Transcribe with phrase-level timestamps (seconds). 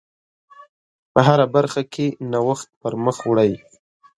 [1.13, 3.53] په هره برخه کې نوښت پر مخ وړئ.